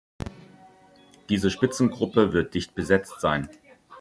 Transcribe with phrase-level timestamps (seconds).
[1.29, 3.47] Diese Spitzengruppe wird dicht besetzt sein.